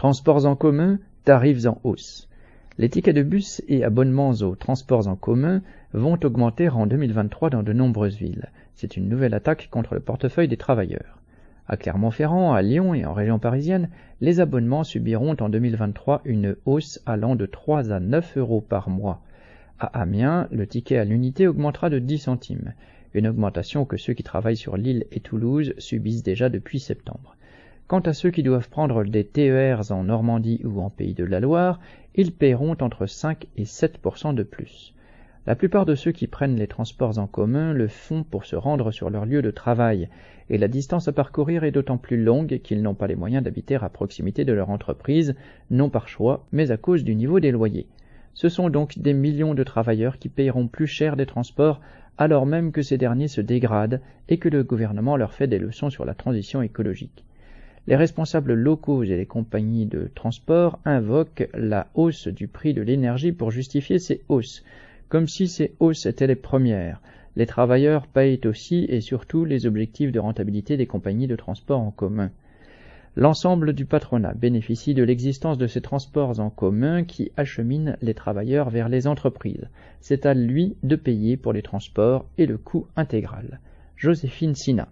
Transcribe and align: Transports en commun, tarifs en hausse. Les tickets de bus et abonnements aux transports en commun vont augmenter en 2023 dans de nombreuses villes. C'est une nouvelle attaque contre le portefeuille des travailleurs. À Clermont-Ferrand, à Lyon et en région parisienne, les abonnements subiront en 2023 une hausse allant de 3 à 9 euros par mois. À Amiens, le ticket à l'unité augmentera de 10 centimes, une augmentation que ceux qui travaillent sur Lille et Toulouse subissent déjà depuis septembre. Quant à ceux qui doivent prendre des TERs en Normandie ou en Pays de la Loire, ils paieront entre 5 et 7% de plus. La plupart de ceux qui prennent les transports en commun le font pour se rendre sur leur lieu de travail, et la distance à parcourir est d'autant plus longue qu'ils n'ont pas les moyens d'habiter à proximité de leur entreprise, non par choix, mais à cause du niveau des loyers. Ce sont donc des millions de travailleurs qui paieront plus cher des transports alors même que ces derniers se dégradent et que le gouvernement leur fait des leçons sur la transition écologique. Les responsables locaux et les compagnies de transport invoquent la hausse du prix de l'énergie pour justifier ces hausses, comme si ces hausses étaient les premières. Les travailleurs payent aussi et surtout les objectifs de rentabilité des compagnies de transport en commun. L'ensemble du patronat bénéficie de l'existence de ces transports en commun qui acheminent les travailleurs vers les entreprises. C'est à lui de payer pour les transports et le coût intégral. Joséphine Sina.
Transports 0.00 0.46
en 0.46 0.56
commun, 0.56 0.98
tarifs 1.26 1.66
en 1.66 1.78
hausse. 1.84 2.26
Les 2.78 2.88
tickets 2.88 3.14
de 3.14 3.22
bus 3.22 3.60
et 3.68 3.84
abonnements 3.84 4.30
aux 4.30 4.56
transports 4.56 5.08
en 5.08 5.14
commun 5.14 5.60
vont 5.92 6.18
augmenter 6.24 6.70
en 6.70 6.86
2023 6.86 7.50
dans 7.50 7.62
de 7.62 7.74
nombreuses 7.74 8.16
villes. 8.16 8.48
C'est 8.74 8.96
une 8.96 9.10
nouvelle 9.10 9.34
attaque 9.34 9.68
contre 9.70 9.92
le 9.92 10.00
portefeuille 10.00 10.48
des 10.48 10.56
travailleurs. 10.56 11.18
À 11.68 11.76
Clermont-Ferrand, 11.76 12.54
à 12.54 12.62
Lyon 12.62 12.94
et 12.94 13.04
en 13.04 13.12
région 13.12 13.38
parisienne, 13.38 13.90
les 14.22 14.40
abonnements 14.40 14.84
subiront 14.84 15.36
en 15.38 15.50
2023 15.50 16.22
une 16.24 16.56
hausse 16.64 17.02
allant 17.04 17.36
de 17.36 17.44
3 17.44 17.92
à 17.92 18.00
9 18.00 18.38
euros 18.38 18.62
par 18.62 18.88
mois. 18.88 19.20
À 19.78 20.00
Amiens, 20.00 20.48
le 20.50 20.66
ticket 20.66 20.96
à 20.96 21.04
l'unité 21.04 21.46
augmentera 21.46 21.90
de 21.90 21.98
10 21.98 22.20
centimes, 22.20 22.72
une 23.12 23.28
augmentation 23.28 23.84
que 23.84 23.98
ceux 23.98 24.14
qui 24.14 24.22
travaillent 24.22 24.56
sur 24.56 24.78
Lille 24.78 25.04
et 25.12 25.20
Toulouse 25.20 25.74
subissent 25.76 26.22
déjà 26.22 26.48
depuis 26.48 26.80
septembre. 26.80 27.36
Quant 27.90 27.98
à 27.98 28.12
ceux 28.12 28.30
qui 28.30 28.44
doivent 28.44 28.68
prendre 28.68 29.02
des 29.02 29.24
TERs 29.24 29.90
en 29.90 30.04
Normandie 30.04 30.60
ou 30.62 30.80
en 30.80 30.90
Pays 30.90 31.12
de 31.12 31.24
la 31.24 31.40
Loire, 31.40 31.80
ils 32.14 32.30
paieront 32.30 32.76
entre 32.80 33.06
5 33.06 33.48
et 33.56 33.64
7% 33.64 34.32
de 34.32 34.44
plus. 34.44 34.94
La 35.44 35.56
plupart 35.56 35.86
de 35.86 35.96
ceux 35.96 36.12
qui 36.12 36.28
prennent 36.28 36.54
les 36.54 36.68
transports 36.68 37.18
en 37.18 37.26
commun 37.26 37.72
le 37.72 37.88
font 37.88 38.22
pour 38.22 38.44
se 38.44 38.54
rendre 38.54 38.92
sur 38.92 39.10
leur 39.10 39.26
lieu 39.26 39.42
de 39.42 39.50
travail, 39.50 40.08
et 40.50 40.56
la 40.56 40.68
distance 40.68 41.08
à 41.08 41.12
parcourir 41.12 41.64
est 41.64 41.72
d'autant 41.72 41.98
plus 41.98 42.22
longue 42.22 42.60
qu'ils 42.62 42.80
n'ont 42.80 42.94
pas 42.94 43.08
les 43.08 43.16
moyens 43.16 43.42
d'habiter 43.42 43.74
à 43.74 43.88
proximité 43.88 44.44
de 44.44 44.52
leur 44.52 44.70
entreprise, 44.70 45.34
non 45.72 45.90
par 45.90 46.06
choix, 46.06 46.46
mais 46.52 46.70
à 46.70 46.76
cause 46.76 47.02
du 47.02 47.16
niveau 47.16 47.40
des 47.40 47.50
loyers. 47.50 47.88
Ce 48.34 48.48
sont 48.48 48.70
donc 48.70 49.00
des 49.00 49.14
millions 49.14 49.54
de 49.54 49.64
travailleurs 49.64 50.20
qui 50.20 50.28
paieront 50.28 50.68
plus 50.68 50.86
cher 50.86 51.16
des 51.16 51.26
transports 51.26 51.80
alors 52.18 52.46
même 52.46 52.70
que 52.70 52.82
ces 52.82 52.98
derniers 52.98 53.26
se 53.26 53.40
dégradent 53.40 54.00
et 54.28 54.38
que 54.38 54.48
le 54.48 54.62
gouvernement 54.62 55.16
leur 55.16 55.32
fait 55.32 55.48
des 55.48 55.58
leçons 55.58 55.90
sur 55.90 56.04
la 56.04 56.14
transition 56.14 56.62
écologique. 56.62 57.24
Les 57.86 57.96
responsables 57.96 58.54
locaux 58.54 59.02
et 59.02 59.08
les 59.08 59.26
compagnies 59.26 59.86
de 59.86 60.10
transport 60.14 60.78
invoquent 60.84 61.48
la 61.54 61.88
hausse 61.94 62.28
du 62.28 62.46
prix 62.46 62.74
de 62.74 62.82
l'énergie 62.82 63.32
pour 63.32 63.50
justifier 63.50 63.98
ces 63.98 64.22
hausses, 64.28 64.62
comme 65.08 65.26
si 65.26 65.48
ces 65.48 65.74
hausses 65.80 66.06
étaient 66.06 66.26
les 66.26 66.36
premières. 66.36 67.00
Les 67.36 67.46
travailleurs 67.46 68.06
payent 68.06 68.40
aussi 68.44 68.84
et 68.88 69.00
surtout 69.00 69.44
les 69.44 69.66
objectifs 69.66 70.12
de 70.12 70.20
rentabilité 70.20 70.76
des 70.76 70.86
compagnies 70.86 71.26
de 71.26 71.36
transport 71.36 71.80
en 71.80 71.90
commun. 71.90 72.30
L'ensemble 73.16 73.72
du 73.72 73.86
patronat 73.86 74.34
bénéficie 74.34 74.94
de 74.94 75.02
l'existence 75.02 75.58
de 75.58 75.66
ces 75.66 75.80
transports 75.80 76.38
en 76.38 76.48
commun 76.48 77.02
qui 77.02 77.32
acheminent 77.36 77.96
les 78.02 78.14
travailleurs 78.14 78.70
vers 78.70 78.88
les 78.88 79.06
entreprises. 79.06 79.68
C'est 80.00 80.26
à 80.26 80.34
lui 80.34 80.76
de 80.84 80.94
payer 80.96 81.36
pour 81.36 81.52
les 81.52 81.62
transports 81.62 82.26
et 82.38 82.46
le 82.46 82.56
coût 82.56 82.86
intégral. 82.94 83.58
Joséphine 83.96 84.54
Sina. 84.54 84.88